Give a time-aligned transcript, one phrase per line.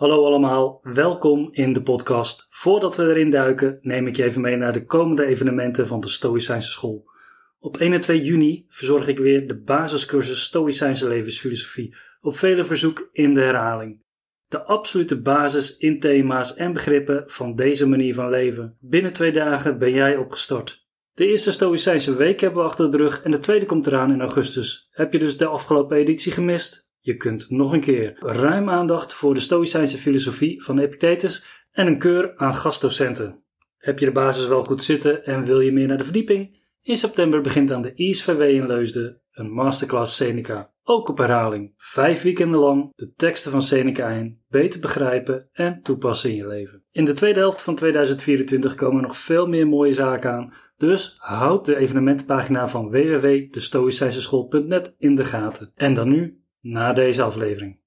[0.00, 2.46] Hallo allemaal, welkom in de podcast.
[2.48, 6.08] Voordat we erin duiken, neem ik je even mee naar de komende evenementen van de
[6.08, 7.10] Stoïcijnse School.
[7.58, 13.08] Op 1 en 2 juni verzorg ik weer de basiscursus Stoïcijnse levensfilosofie, op vele verzoek
[13.12, 14.02] in de herhaling.
[14.48, 18.76] De absolute basis in thema's en begrippen van deze manier van leven.
[18.80, 20.86] Binnen twee dagen ben jij opgestart.
[21.12, 24.20] De eerste Stoïcijnse week hebben we achter de rug en de tweede komt eraan in
[24.20, 24.88] augustus.
[24.90, 26.89] Heb je dus de afgelopen editie gemist?
[27.00, 31.98] Je kunt nog een keer ruim aandacht voor de Stoïcijnse filosofie van Epictetus en een
[31.98, 33.44] keur aan gastdocenten.
[33.76, 36.58] Heb je de basis wel goed zitten en wil je meer naar de verdieping?
[36.82, 40.72] In september begint aan de ISVW in Leusden een masterclass Seneca.
[40.82, 46.30] Ook op herhaling, vijf weekenden lang de teksten van Seneca in, beter begrijpen en toepassen
[46.30, 46.84] in je leven.
[46.90, 51.64] In de tweede helft van 2024 komen nog veel meer mooie zaken aan, dus houd
[51.64, 55.72] de evenementenpagina van www.destoïcijnseschool.net in de gaten.
[55.74, 57.78] En dan nu na deze aflevering.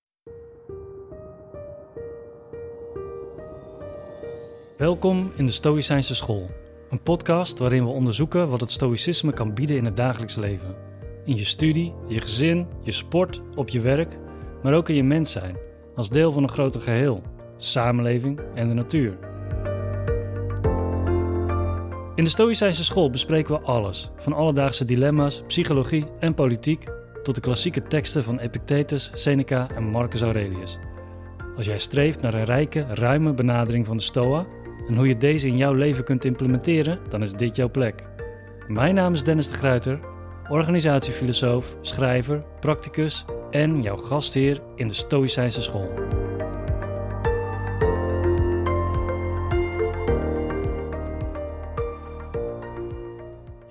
[4.78, 6.50] Welkom in de Stoïcijnse School,
[6.90, 10.76] een podcast waarin we onderzoeken wat het Stoïcisme kan bieden in het dagelijks leven.
[11.26, 14.18] In je studie, je gezin, je sport, op je werk,
[14.64, 15.58] maar ook in je mens zijn,
[15.96, 17.22] als deel van een groter geheel,
[17.58, 19.18] de samenleving en de natuur.
[22.16, 26.86] In de Stoïcijnse School bespreken we alles, van alledaagse dilemma's, psychologie en politiek
[27.24, 30.80] tot de klassieke teksten van Epictetus, Seneca en Marcus Aurelius.
[31.56, 34.46] Als jij streeft naar een rijke, ruime benadering van de Stoa
[34.88, 38.04] en hoe je deze in jouw leven kunt implementeren, dan is dit jouw plek.
[38.68, 40.00] Mijn naam is Dennis de Gruiter,
[40.50, 45.90] organisatiefilosoof, schrijver, practicus en jouw gastheer in de Stoïcijnse School.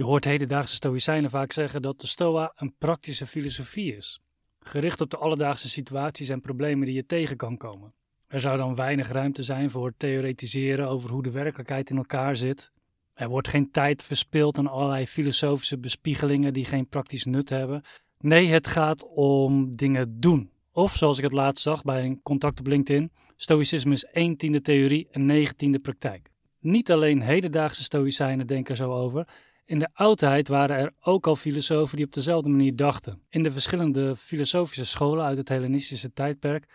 [0.03, 4.21] Je hoort hedendaagse Stoïcijnen vaak zeggen dat de Stoa een praktische filosofie is,
[4.61, 7.95] gericht op de alledaagse situaties en problemen die je tegen kan komen.
[8.27, 12.73] Er zou dan weinig ruimte zijn voor theoretiseren over hoe de werkelijkheid in elkaar zit.
[13.15, 17.83] Er wordt geen tijd verspild aan allerlei filosofische bespiegelingen die geen praktisch nut hebben.
[18.19, 20.51] Nee, het gaat om dingen doen.
[20.73, 24.61] Of zoals ik het laatst zag bij een contact op LinkedIn: Stoïcisme is 1 tiende
[24.61, 26.31] theorie en 9 tiende praktijk.
[26.61, 29.27] Niet alleen hedendaagse Stoïcijnen denken zo over,
[29.65, 33.23] in de oudheid waren er ook al filosofen die op dezelfde manier dachten.
[33.29, 36.67] In de verschillende filosofische scholen uit het Hellenistische tijdperk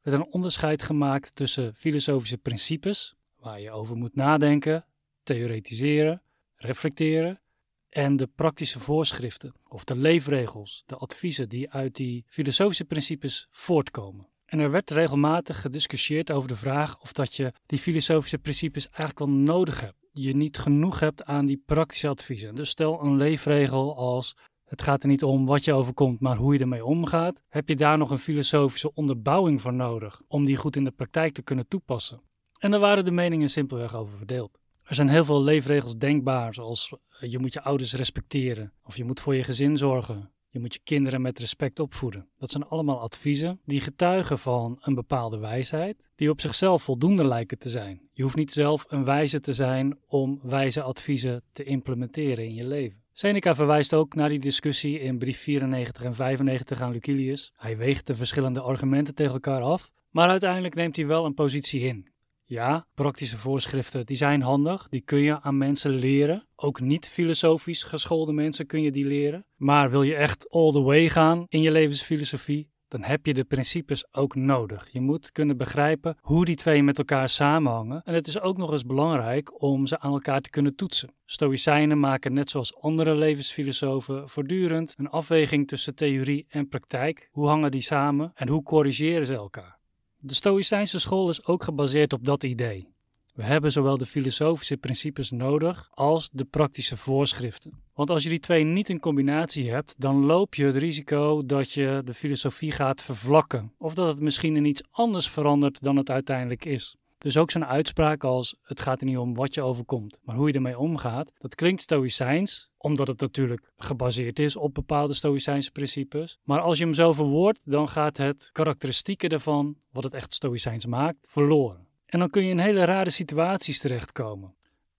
[0.00, 4.86] werd een onderscheid gemaakt tussen filosofische principes, waar je over moet nadenken,
[5.22, 6.22] theoretiseren,
[6.56, 7.40] reflecteren,
[7.88, 14.28] en de praktische voorschriften of de leefregels, de adviezen die uit die filosofische principes voortkomen.
[14.44, 19.18] En er werd regelmatig gediscussieerd over de vraag of dat je die filosofische principes eigenlijk
[19.18, 22.54] wel nodig hebt je niet genoeg hebt aan die praktische adviezen.
[22.54, 26.52] Dus stel een leefregel als het gaat er niet om wat je overkomt, maar hoe
[26.52, 27.42] je ermee omgaat.
[27.48, 31.32] Heb je daar nog een filosofische onderbouwing voor nodig om die goed in de praktijk
[31.32, 32.22] te kunnen toepassen?
[32.58, 34.58] En daar waren de meningen simpelweg over verdeeld.
[34.82, 39.04] Er zijn heel veel leefregels denkbaar, zoals eh, je moet je ouders respecteren, of je
[39.04, 42.26] moet voor je gezin zorgen, je moet je kinderen met respect opvoeden.
[42.38, 47.58] Dat zijn allemaal adviezen die getuigen van een bepaalde wijsheid, die op zichzelf voldoende lijken
[47.58, 48.00] te zijn.
[48.12, 52.64] Je hoeft niet zelf een wijze te zijn om wijze adviezen te implementeren in je
[52.64, 53.00] leven.
[53.12, 57.52] Seneca verwijst ook naar die discussie in brief 94 en 95 aan Lucilius.
[57.56, 61.80] Hij weegt de verschillende argumenten tegen elkaar af, maar uiteindelijk neemt hij wel een positie
[61.80, 62.11] in.
[62.52, 66.46] Ja, praktische voorschriften die zijn handig, die kun je aan mensen leren.
[66.56, 69.46] Ook niet filosofisch geschoolde mensen kun je die leren.
[69.56, 73.44] Maar wil je echt all the way gaan in je levensfilosofie, dan heb je de
[73.44, 74.88] principes ook nodig.
[74.90, 78.02] Je moet kunnen begrijpen hoe die twee met elkaar samenhangen.
[78.04, 81.14] En het is ook nog eens belangrijk om ze aan elkaar te kunnen toetsen.
[81.24, 87.28] Stoïcijnen maken net zoals andere levensfilosofen voortdurend een afweging tussen theorie en praktijk.
[87.30, 89.80] Hoe hangen die samen en hoe corrigeren ze elkaar?
[90.24, 92.88] De Stoïcijnse school is ook gebaseerd op dat idee.
[93.34, 97.82] We hebben zowel de filosofische principes nodig als de praktische voorschriften.
[97.94, 101.72] Want als je die twee niet in combinatie hebt, dan loop je het risico dat
[101.72, 103.72] je de filosofie gaat vervlakken.
[103.78, 106.96] Of dat het misschien in iets anders verandert dan het uiteindelijk is.
[107.22, 110.48] Dus ook zo'n uitspraak als: het gaat er niet om wat je overkomt, maar hoe
[110.48, 111.32] je ermee omgaat.
[111.38, 116.38] Dat klinkt stoïcijns, omdat het natuurlijk gebaseerd is op bepaalde stoïcijnse principes.
[116.42, 120.86] Maar als je hem zo verwoordt, dan gaat het karakteristieken ervan, wat het echt stoïcijns
[120.86, 121.86] maakt, verloren.
[122.06, 124.54] En dan kun je in hele rare situaties terechtkomen.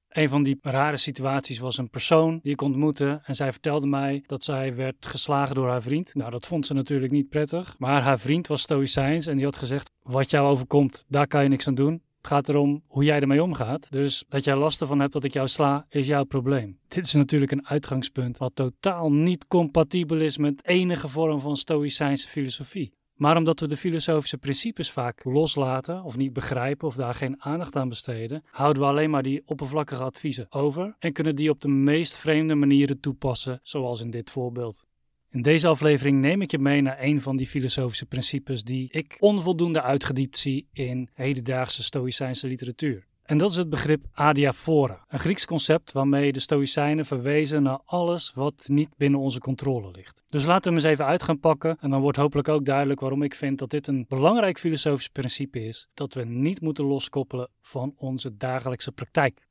[0.10, 4.24] Een van die rare situaties was een persoon die ik ontmoette en zij vertelde mij
[4.26, 6.16] dat zij werd geslagen door haar vriend.
[6.16, 9.56] Nou, dat vond ze natuurlijk niet prettig, maar haar vriend was stoïcijns en die had
[9.56, 12.02] gezegd: Wat jou overkomt, daar kan je niks aan doen.
[12.24, 13.92] Het gaat erom hoe jij ermee omgaat.
[13.92, 16.78] Dus dat jij last ervan hebt dat ik jou sla, is jouw probleem.
[16.88, 22.28] Dit is natuurlijk een uitgangspunt wat totaal niet compatibel is met enige vorm van stoïcijnse
[22.28, 22.94] filosofie.
[23.14, 27.76] Maar omdat we de filosofische principes vaak loslaten of niet begrijpen of daar geen aandacht
[27.76, 31.68] aan besteden, houden we alleen maar die oppervlakkige adviezen over en kunnen die op de
[31.68, 34.86] meest vreemde manieren toepassen, zoals in dit voorbeeld.
[35.34, 39.18] In deze aflevering neem ik je mee naar een van die filosofische principes die ik
[39.20, 43.06] onvoldoende uitgediept zie in hedendaagse Stoïcijnse literatuur.
[43.24, 48.32] En dat is het begrip adiaphora, een Grieks concept waarmee de Stoïcijnen verwezen naar alles
[48.36, 50.24] wat niet binnen onze controle ligt.
[50.28, 53.00] Dus laten we hem eens even uit gaan pakken en dan wordt hopelijk ook duidelijk
[53.00, 57.50] waarom ik vind dat dit een belangrijk filosofisch principe is dat we niet moeten loskoppelen
[57.62, 59.48] van onze dagelijkse praktijk.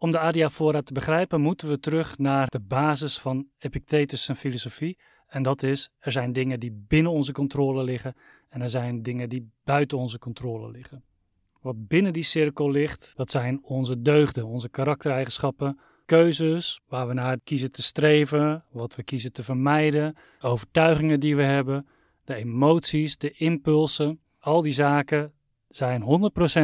[0.00, 5.42] Om de adiaphora te begrijpen moeten we terug naar de basis van Epictetus' filosofie en
[5.42, 8.14] dat is er zijn dingen die binnen onze controle liggen
[8.48, 11.04] en er zijn dingen die buiten onze controle liggen.
[11.60, 17.38] Wat binnen die cirkel ligt, dat zijn onze deugden, onze karaktereigenschappen, keuzes waar we naar
[17.44, 21.86] kiezen te streven, wat we kiezen te vermijden, overtuigingen die we hebben,
[22.24, 24.20] de emoties, de impulsen.
[24.38, 25.32] Al die zaken
[25.68, 26.04] zijn 100%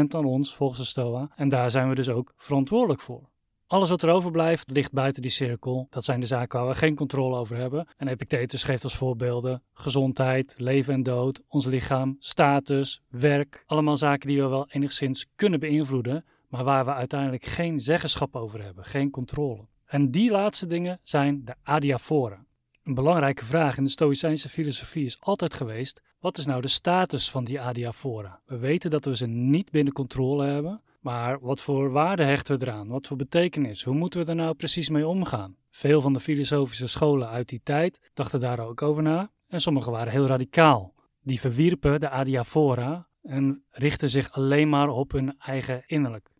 [0.08, 3.32] aan ons volgens de Stoa en daar zijn we dus ook verantwoordelijk voor.
[3.66, 5.86] Alles wat er overblijft ligt buiten die cirkel.
[5.90, 7.88] Dat zijn de zaken waar we geen controle over hebben.
[7.96, 13.62] En Epictetus geeft als voorbeelden gezondheid, leven en dood, ons lichaam, status, werk.
[13.66, 18.62] Allemaal zaken die we wel enigszins kunnen beïnvloeden, maar waar we uiteindelijk geen zeggenschap over
[18.62, 19.66] hebben, geen controle.
[19.86, 22.44] En die laatste dingen zijn de adiaphora.
[22.84, 27.30] Een belangrijke vraag in de Stoïcijnse filosofie is altijd geweest: wat is nou de status
[27.30, 28.40] van die adiaphora?
[28.46, 32.66] We weten dat we ze niet binnen controle hebben, maar wat voor waarde hechten we
[32.66, 32.88] eraan?
[32.88, 33.82] Wat voor betekenis?
[33.82, 35.56] Hoe moeten we er nou precies mee omgaan?
[35.70, 39.30] Veel van de filosofische scholen uit die tijd dachten daar ook over na.
[39.48, 40.94] En sommige waren heel radicaal.
[41.22, 46.33] Die verwierpen de adiaphora en richtten zich alleen maar op hun eigen innerlijk.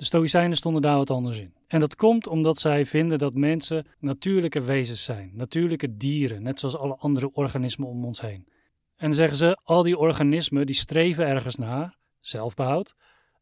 [0.00, 1.54] De Stoïcijnen stonden daar wat anders in.
[1.66, 6.76] En dat komt omdat zij vinden dat mensen natuurlijke wezens zijn, natuurlijke dieren, net zoals
[6.76, 8.48] alle andere organismen om ons heen.
[8.96, 12.94] En zeggen ze, al die organismen die streven ergens naar, zelfbehoud,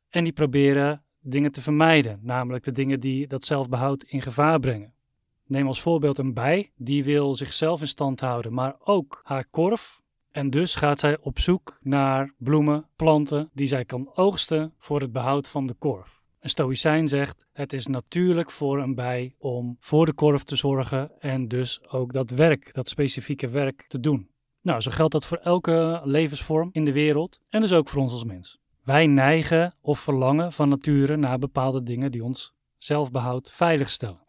[0.08, 4.94] en die proberen dingen te vermijden, namelijk de dingen die dat zelfbehoud in gevaar brengen.
[5.46, 10.02] Neem als voorbeeld een bij, die wil zichzelf in stand houden, maar ook haar korf.
[10.30, 15.12] En dus gaat zij op zoek naar bloemen, planten die zij kan oogsten voor het
[15.12, 16.17] behoud van de korf.
[16.40, 21.20] Een stoïcijn zegt: het is natuurlijk voor een bij om voor de korf te zorgen
[21.20, 24.30] en dus ook dat werk, dat specifieke werk te doen.
[24.60, 28.12] Nou, zo geldt dat voor elke levensvorm in de wereld en dus ook voor ons
[28.12, 28.58] als mens.
[28.84, 34.20] Wij neigen of verlangen van nature naar bepaalde dingen die ons zelfbehoud veiligstellen.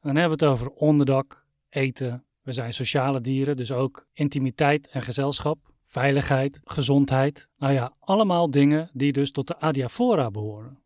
[0.00, 2.24] dan hebben we het over onderdak, eten.
[2.42, 7.48] We zijn sociale dieren, dus ook intimiteit en gezelschap, veiligheid, gezondheid.
[7.58, 10.83] Nou ja, allemaal dingen die dus tot de adiaphora behoren.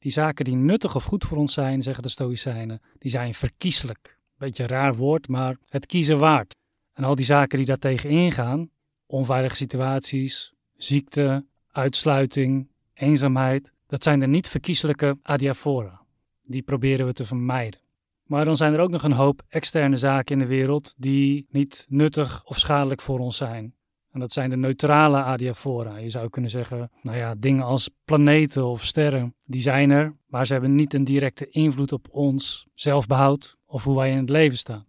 [0.00, 4.18] Die zaken die nuttig of goed voor ons zijn, zeggen de Stoïcijnen, die zijn verkieslijk.
[4.38, 6.56] Beetje raar woord, maar het kiezen waard.
[6.92, 8.70] En al die zaken die daartegen ingaan,
[9.06, 16.00] onveilige situaties, ziekte, uitsluiting, eenzaamheid, dat zijn de niet verkieselijke adiaphora.
[16.42, 17.80] Die proberen we te vermijden.
[18.22, 21.86] Maar dan zijn er ook nog een hoop externe zaken in de wereld die niet
[21.88, 23.74] nuttig of schadelijk voor ons zijn.
[24.12, 25.96] En dat zijn de neutrale adiaphora.
[25.96, 30.46] Je zou kunnen zeggen, nou ja, dingen als planeten of sterren, die zijn er, maar
[30.46, 34.58] ze hebben niet een directe invloed op ons zelfbehoud of hoe wij in het leven
[34.58, 34.86] staan.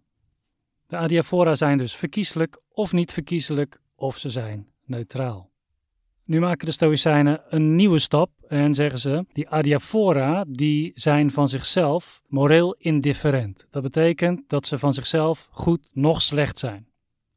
[0.86, 5.50] De adiaphora zijn dus verkieselijk of niet verkieselijk, of ze zijn neutraal.
[6.24, 11.48] Nu maken de Stoïcijnen een nieuwe stap en zeggen ze: die adiaphora die zijn van
[11.48, 13.66] zichzelf moreel indifferent.
[13.70, 16.86] Dat betekent dat ze van zichzelf goed nog slecht zijn.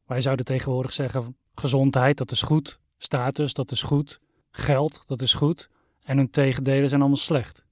[0.06, 2.80] Wij zouden tegenwoordig zeggen: gezondheid, dat is goed.
[2.98, 4.20] Status, dat is goed.
[4.52, 5.70] Geld, dat is goed.
[6.04, 7.64] En hun tegendelen zijn allemaal slecht.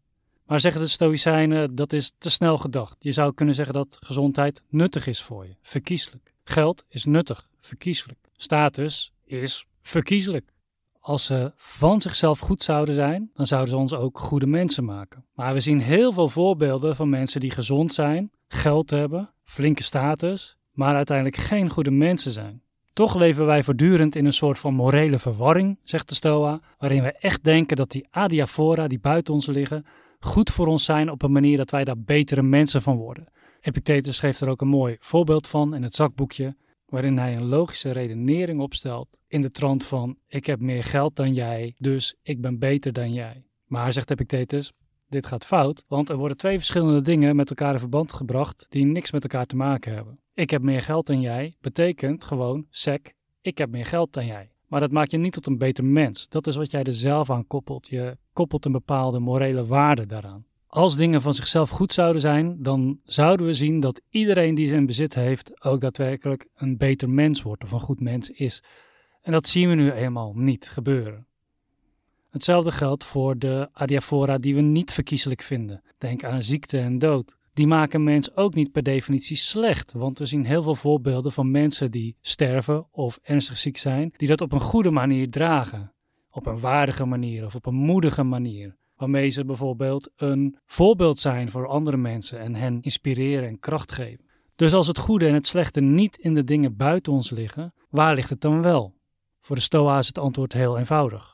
[0.46, 2.96] Maar zeggen de Stoïcijnen, dat is te snel gedacht.
[3.00, 6.34] Je zou kunnen zeggen dat gezondheid nuttig is voor je, verkieslijk.
[6.44, 8.20] Geld is nuttig, verkieslijk.
[8.38, 10.52] Status is verkieslijk.
[11.00, 15.26] Als ze van zichzelf goed zouden zijn, dan zouden ze ons ook goede mensen maken.
[15.34, 20.58] Maar we zien heel veel voorbeelden van mensen die gezond zijn, geld hebben, flinke status,
[20.72, 22.62] maar uiteindelijk geen goede mensen zijn.
[22.94, 27.12] Toch leven wij voortdurend in een soort van morele verwarring, zegt de Stoa, waarin we
[27.12, 29.86] echt denken dat die adiaphora die buiten ons liggen,
[30.20, 33.28] goed voor ons zijn op een manier dat wij daar betere mensen van worden.
[33.62, 37.92] Epictetus geeft er ook een mooi voorbeeld van in het zakboekje waarin hij een logische
[37.92, 42.60] redenering opstelt in de trant van ik heb meer geld dan jij, dus ik ben
[42.60, 43.44] beter dan jij.
[43.66, 44.72] Maar, zegt Epictetus,
[45.08, 48.86] dit gaat fout, want er worden twee verschillende dingen met elkaar in verband gebracht die
[48.86, 50.20] niks met elkaar te maken hebben.
[50.34, 54.52] Ik heb meer geld dan jij betekent gewoon, sec, ik heb meer geld dan jij.
[54.68, 56.30] Maar dat maakt je niet tot een beter mens.
[56.30, 57.88] Dat is wat jij er zelf aan koppelt.
[57.88, 60.46] Je koppelt een bepaalde morele waarde daaraan.
[60.68, 64.76] Als dingen van zichzelf goed zouden zijn, dan zouden we zien dat iedereen die ze
[64.76, 68.64] in bezit heeft ook daadwerkelijk een beter mens wordt of een goed mens is.
[69.22, 71.28] En dat zien we nu eenmaal niet gebeuren.
[72.30, 75.84] Hetzelfde geldt voor de adiafora die we niet verkiezelijk vinden.
[75.98, 77.38] Denk aan ziekte en dood.
[77.54, 81.52] Die maken mens ook niet per definitie slecht, want we zien heel veel voorbeelden van
[81.52, 85.94] mensen die sterven of ernstig ziek zijn, die dat op een goede manier dragen.
[86.30, 88.76] Op een waardige manier of op een moedige manier.
[88.96, 94.26] Waarmee ze bijvoorbeeld een voorbeeld zijn voor andere mensen en hen inspireren en kracht geven.
[94.56, 98.16] Dus als het goede en het slechte niet in de dingen buiten ons liggen, waar
[98.16, 98.94] ligt het dan wel?
[99.42, 101.33] Voor de Stoa is het antwoord heel eenvoudig.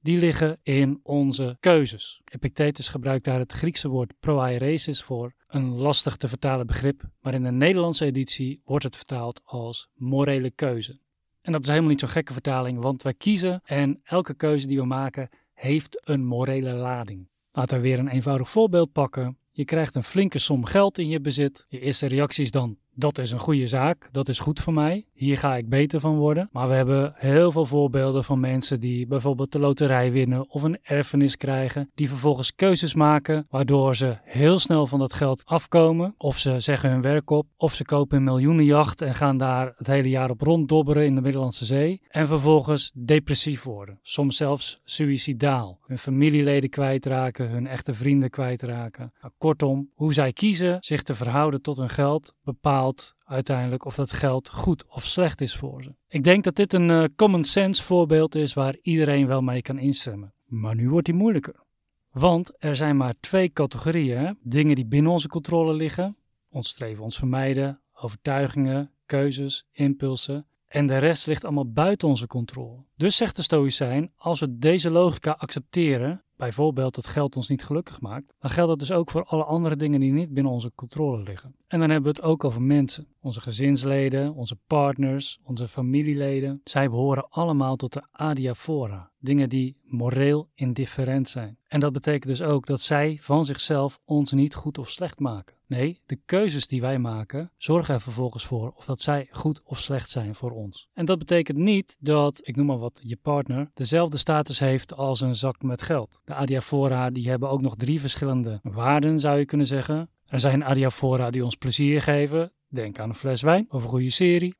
[0.00, 2.20] Die liggen in onze keuzes.
[2.32, 7.42] Epictetus gebruikt daar het Griekse woord proairesis voor, een lastig te vertalen begrip, maar in
[7.42, 11.00] de Nederlandse editie wordt het vertaald als morele keuze.
[11.40, 14.78] En dat is helemaal niet zo'n gekke vertaling, want wij kiezen en elke keuze die
[14.78, 17.28] we maken heeft een morele lading.
[17.52, 19.38] Laten we weer een eenvoudig voorbeeld pakken.
[19.52, 21.64] Je krijgt een flinke som geld in je bezit.
[21.68, 25.06] Je eerste reactie is dan: dat is een goede zaak, dat is goed voor mij,
[25.12, 26.48] hier ga ik beter van worden.
[26.52, 30.78] Maar we hebben heel veel voorbeelden van mensen die bijvoorbeeld de loterij winnen of een
[30.82, 36.14] erfenis krijgen, die vervolgens keuzes maken waardoor ze heel snel van dat geld afkomen.
[36.16, 39.86] Of ze zeggen hun werk op, of ze kopen een miljoenenjacht en gaan daar het
[39.86, 42.00] hele jaar op ronddobberen in de Middellandse Zee.
[42.08, 45.78] En vervolgens depressief worden, soms zelfs suïcidaal.
[45.86, 49.12] Hun familieleden kwijtraken, hun echte vrienden kwijtraken.
[49.20, 52.87] Nou, kortom, hoe zij kiezen zich te verhouden tot hun geld bepaalt
[53.24, 55.94] uiteindelijk of dat geld goed of slecht is voor ze.
[56.08, 59.78] Ik denk dat dit een uh, common sense voorbeeld is waar iedereen wel mee kan
[59.78, 60.34] instemmen.
[60.44, 61.66] Maar nu wordt die moeilijker.
[62.10, 66.16] Want er zijn maar twee categorieën: dingen die binnen onze controle liggen,
[66.48, 70.46] ons streven, ons vermijden, overtuigingen, keuzes, impulsen.
[70.66, 72.84] En de rest ligt allemaal buiten onze controle.
[72.96, 78.00] Dus zegt de Stoïcijn: als we deze logica accepteren, bijvoorbeeld dat geld ons niet gelukkig
[78.00, 81.22] maakt, dan geldt dat dus ook voor alle andere dingen die niet binnen onze controle
[81.22, 81.54] liggen.
[81.66, 83.06] En dan hebben we het ook over mensen.
[83.28, 86.60] Onze gezinsleden, onze partners, onze familieleden.
[86.64, 89.10] Zij behoren allemaal tot de adiaphora.
[89.18, 91.58] Dingen die moreel indifferent zijn.
[91.66, 95.56] En dat betekent dus ook dat zij van zichzelf ons niet goed of slecht maken.
[95.66, 99.78] Nee, de keuzes die wij maken zorgen er vervolgens voor of dat zij goed of
[99.78, 100.88] slecht zijn voor ons.
[100.92, 105.20] En dat betekent niet dat, ik noem maar wat, je partner dezelfde status heeft als
[105.20, 106.20] een zak met geld.
[106.24, 110.10] De adiaphora die hebben ook nog drie verschillende waarden zou je kunnen zeggen.
[110.26, 114.10] Er zijn adiaphora die ons plezier geven, denk aan een fles wijn of een goede
[114.10, 114.54] serie.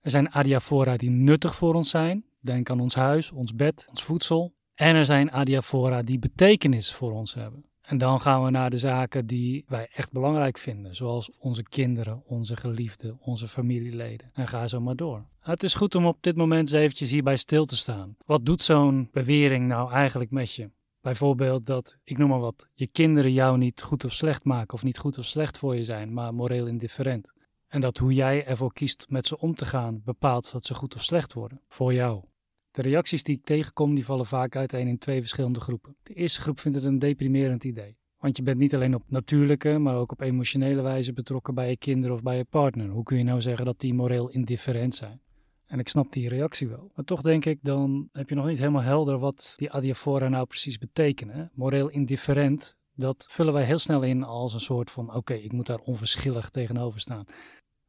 [0.00, 4.02] Er zijn adiaphora die nuttig voor ons zijn, denk aan ons huis, ons bed, ons
[4.02, 4.54] voedsel.
[4.74, 7.64] En er zijn adiaphora die betekenis voor ons hebben.
[7.86, 12.22] En dan gaan we naar de zaken die wij echt belangrijk vinden, zoals onze kinderen,
[12.24, 14.30] onze geliefden, onze familieleden.
[14.32, 15.26] En ga zo maar door.
[15.40, 18.16] Het is goed om op dit moment eens eventjes hierbij stil te staan.
[18.24, 20.70] Wat doet zo'n bewering nou eigenlijk met je?
[21.00, 24.82] Bijvoorbeeld dat, ik noem maar wat, je kinderen jou niet goed of slecht maken of
[24.82, 27.34] niet goed of slecht voor je zijn, maar moreel indifferent.
[27.68, 30.94] En dat hoe jij ervoor kiest met ze om te gaan bepaalt dat ze goed
[30.94, 32.24] of slecht worden voor jou.
[32.70, 35.96] De reacties die ik tegenkom, die vallen vaak uiteen in twee verschillende groepen.
[36.02, 37.96] De eerste groep vindt het een deprimerend idee.
[38.18, 41.76] Want je bent niet alleen op natuurlijke, maar ook op emotionele wijze betrokken bij je
[41.76, 42.88] kinderen of bij je partner.
[42.88, 45.20] Hoe kun je nou zeggen dat die moreel indifferent zijn?
[45.66, 46.90] En ik snap die reactie wel.
[46.94, 50.46] Maar toch denk ik, dan heb je nog niet helemaal helder wat die adiaphora nou
[50.46, 51.50] precies betekenen.
[51.54, 55.66] Moreel indifferent, dat vullen wij heel snel in als een soort van: oké, ik moet
[55.66, 57.26] daar onverschillig tegenover staan.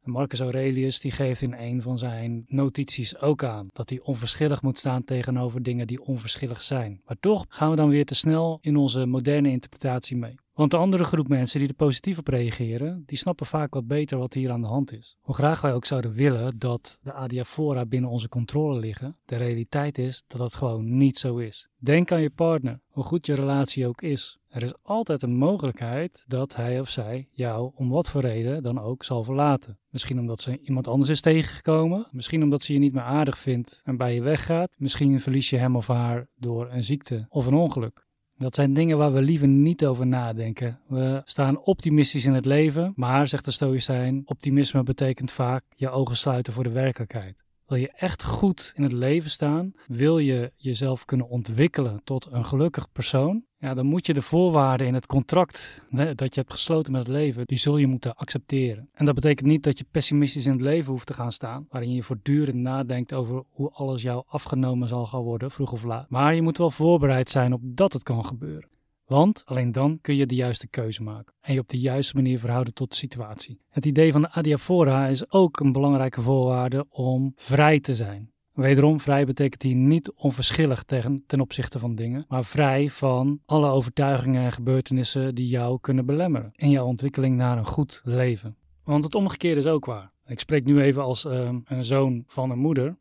[0.08, 4.78] Marcus Aurelius die geeft in een van zijn notities ook aan dat hij onverschillig moet
[4.78, 7.00] staan tegenover dingen die onverschillig zijn.
[7.04, 10.34] Maar toch gaan we dan weer te snel in onze moderne interpretatie mee.
[10.58, 14.18] Want de andere groep mensen die er positief op reageren, die snappen vaak wat beter
[14.18, 15.16] wat hier aan de hand is.
[15.20, 19.98] Hoe graag wij ook zouden willen dat de adiaphora binnen onze controle liggen, de realiteit
[19.98, 21.68] is dat dat gewoon niet zo is.
[21.76, 24.38] Denk aan je partner, hoe goed je relatie ook is.
[24.58, 28.80] Er is altijd een mogelijkheid dat hij of zij jou om wat voor reden dan
[28.80, 29.78] ook zal verlaten.
[29.90, 33.80] Misschien omdat ze iemand anders is tegengekomen, misschien omdat ze je niet meer aardig vindt
[33.84, 37.54] en bij je weggaat, misschien verlies je hem of haar door een ziekte of een
[37.54, 38.06] ongeluk.
[38.36, 40.80] Dat zijn dingen waar we liever niet over nadenken.
[40.86, 46.16] We staan optimistisch in het leven, maar, zegt de Stoïcijn, optimisme betekent vaak je ogen
[46.16, 47.47] sluiten voor de werkelijkheid.
[47.68, 49.72] Wil je echt goed in het leven staan?
[49.86, 53.44] Wil je jezelf kunnen ontwikkelen tot een gelukkig persoon?
[53.58, 57.10] Ja, dan moet je de voorwaarden in het contract dat je hebt gesloten met het
[57.16, 58.88] leven, die zul je moeten accepteren.
[58.92, 61.94] En dat betekent niet dat je pessimistisch in het leven hoeft te gaan staan, waarin
[61.94, 66.10] je voortdurend nadenkt over hoe alles jou afgenomen zal gaan worden, vroeg of laat.
[66.10, 68.68] Maar je moet wel voorbereid zijn op dat het kan gebeuren.
[69.08, 72.38] Want alleen dan kun je de juiste keuze maken en je op de juiste manier
[72.38, 73.60] verhouden tot de situatie.
[73.68, 78.32] Het idee van de adiaphora is ook een belangrijke voorwaarde om vrij te zijn.
[78.52, 83.70] Wederom, vrij betekent hier niet onverschillig tegen, ten opzichte van dingen, maar vrij van alle
[83.70, 88.56] overtuigingen en gebeurtenissen die jou kunnen belemmeren in jouw ontwikkeling naar een goed leven.
[88.84, 90.12] Want het omgekeerde is ook waar.
[90.26, 92.96] Ik spreek nu even als uh, een zoon van een moeder.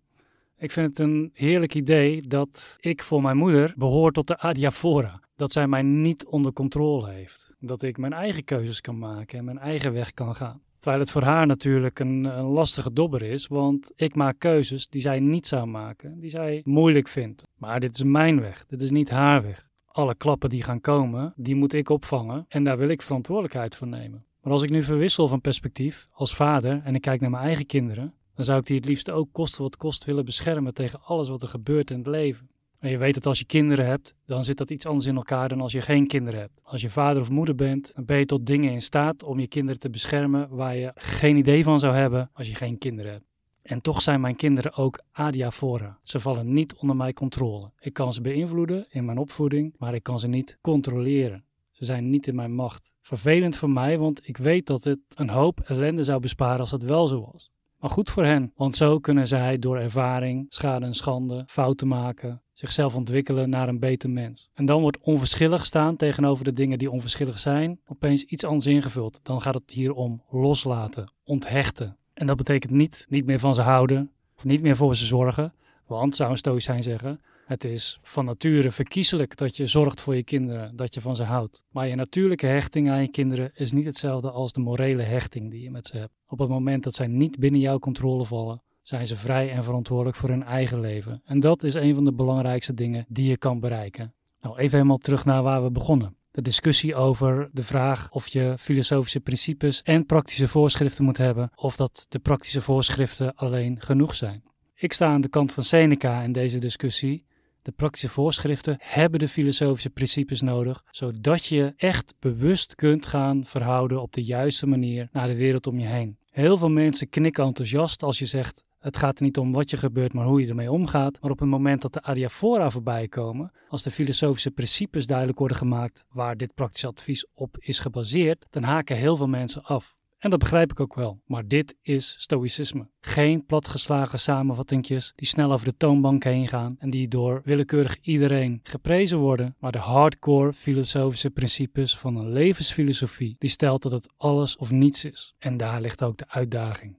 [0.58, 5.20] Ik vind het een heerlijk idee dat ik voor mijn moeder behoor tot de adiaphora.
[5.38, 7.56] Dat zij mij niet onder controle heeft.
[7.60, 10.62] Dat ik mijn eigen keuzes kan maken en mijn eigen weg kan gaan.
[10.78, 15.02] Terwijl het voor haar natuurlijk een, een, lastige dobber is, want ik maak keuzes die
[15.02, 17.44] zij niet zou maken, die zij moeilijk vindt.
[17.56, 19.68] Maar dit is mijn weg, dit is niet haar weg.
[19.86, 23.88] Alle klappen die gaan komen, die moet ik opvangen en daar wil ik verantwoordelijkheid voor
[23.88, 24.26] nemen.
[24.42, 27.66] Maar als ik nu verwissel van perspectief als vader en ik kijk naar mijn eigen
[27.66, 31.30] kinderen, dan zou ik die het liefst ook kosten wat kost willen beschermen tegen alles
[31.30, 32.50] wat er gebeurt in het leven.
[32.80, 35.50] En je weet dat als je kinderen hebt, dan zit dat iets anders in elkaar
[35.50, 36.60] dan als je geen kinderen hebt.
[36.64, 39.48] Als je vader of moeder bent, dan ben je tot dingen in staat om je
[39.48, 43.26] kinderen te beschermen waar je geen idee van zou hebben als je geen kinderen hebt.
[43.62, 46.00] En toch zijn mijn kinderen ook adiaphora.
[46.04, 47.72] Ze vallen niet onder mijn controle.
[47.80, 51.44] Ik kan ze beïnvloeden in mijn opvoeding, maar ik kan ze niet controleren.
[51.72, 52.92] Ze zijn niet in mijn macht.
[53.02, 56.84] Vervelend voor mij, want ik weet dat het een hoop ellende zou besparen als het
[56.84, 57.52] wel zo was.
[57.80, 62.42] Maar goed voor hen, want zo kunnen zij door ervaring, schade en schande, fouten maken,
[62.60, 64.50] zichzelf ontwikkelen naar een beter mens.
[64.54, 69.20] En dan wordt onverschillig staan tegenover de dingen die onverschillig zijn, opeens iets anders ingevuld.
[69.24, 71.98] Dan gaat het hier om loslaten, onthechten.
[72.14, 75.54] En dat betekent niet niet meer van ze houden, of niet meer voor ze zorgen,
[75.88, 80.24] want, zou een stoïcijn zeggen, het is van nature verkiezelijk dat je zorgt voor je
[80.24, 81.66] kinderen, dat je van ze houdt.
[81.70, 85.62] Maar je natuurlijke hechting aan je kinderen is niet hetzelfde als de morele hechting die
[85.62, 86.14] je met ze hebt.
[86.28, 90.18] Op het moment dat zij niet binnen jouw controle vallen, zijn ze vrij en verantwoordelijk
[90.18, 91.22] voor hun eigen leven.
[91.26, 94.14] En dat is een van de belangrijkste dingen die je kan bereiken.
[94.42, 96.16] Nou, even helemaal terug naar waar we begonnen.
[96.32, 101.76] De discussie over de vraag of je filosofische principes en praktische voorschriften moet hebben, of
[101.76, 104.44] dat de praktische voorschriften alleen genoeg zijn.
[104.76, 107.26] Ik sta aan de kant van Seneca in deze discussie.
[107.62, 114.02] De praktische voorschriften hebben de filosofische principes nodig, zodat je echt bewust kunt gaan verhouden
[114.02, 116.18] op de juiste manier naar de wereld om je heen.
[116.30, 119.78] Heel veel mensen knikken enthousiast als je zegt: het gaat er niet om wat je
[119.78, 121.22] gebeurt, maar hoe je ermee omgaat.
[121.22, 125.58] Maar op het moment dat de adiaphora voorbij komen, als de filosofische principes duidelijk worden
[125.58, 129.96] gemaakt waar dit praktisch advies op is gebaseerd, dan haken heel veel mensen af.
[130.18, 131.22] En dat begrijp ik ook wel.
[131.26, 132.90] Maar dit is stoïcisme.
[133.00, 138.60] Geen platgeslagen samenvattingjes die snel over de toonbank heen gaan en die door willekeurig iedereen
[138.64, 144.58] geprezen worden, maar de hardcore filosofische principes van een levensfilosofie die stelt dat het alles
[144.58, 145.36] of niets is.
[145.40, 146.98] En daar ligt ook de uitdaging.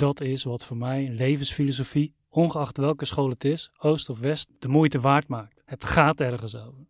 [0.00, 4.68] Dat is wat voor mij levensfilosofie, ongeacht welke school het is, oost of west, de
[4.68, 5.62] moeite waard maakt.
[5.64, 6.86] Het gaat ergens over.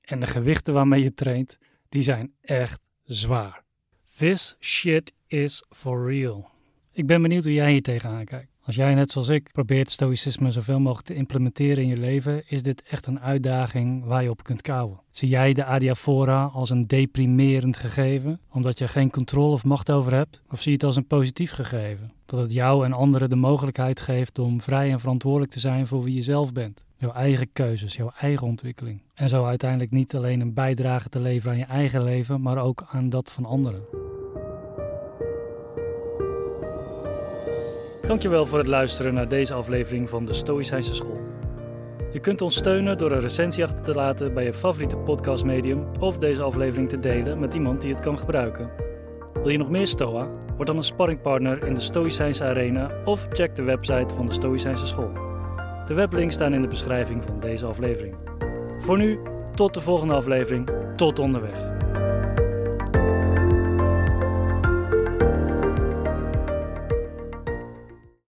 [0.00, 3.64] En de gewichten waarmee je traint, die zijn echt zwaar.
[4.16, 6.50] This shit is for real.
[6.92, 8.51] Ik ben benieuwd hoe jij hier tegenaan kijkt.
[8.64, 12.62] Als jij net zoals ik probeert stoïcisme zoveel mogelijk te implementeren in je leven, is
[12.62, 15.00] dit echt een uitdaging waar je op kunt kouwen.
[15.10, 20.14] Zie jij de adiaphora als een deprimerend gegeven, omdat je geen controle of macht over
[20.14, 20.42] hebt?
[20.50, 24.00] Of zie je het als een positief gegeven, dat het jou en anderen de mogelijkheid
[24.00, 26.84] geeft om vrij en verantwoordelijk te zijn voor wie je zelf bent?
[26.96, 29.00] Jouw eigen keuzes, jouw eigen ontwikkeling.
[29.14, 32.86] En zo uiteindelijk niet alleen een bijdrage te leveren aan je eigen leven, maar ook
[32.90, 34.11] aan dat van anderen.
[38.12, 41.20] Dankjewel voor het luisteren naar deze aflevering van de Stoïcijnse School.
[42.10, 46.18] Je kunt ons steunen door een recensie achter te laten bij je favoriete podcastmedium of
[46.18, 48.70] deze aflevering te delen met iemand die het kan gebruiken.
[49.32, 50.28] Wil je nog meer Stoa?
[50.56, 54.86] Word dan een sparringpartner in de Stoïcijnse Arena of check de website van de Stoïcijnse
[54.86, 55.12] School.
[55.86, 58.16] De weblinks staan in de beschrijving van deze aflevering.
[58.78, 59.18] Voor nu,
[59.54, 60.68] tot de volgende aflevering.
[60.96, 61.81] Tot onderweg.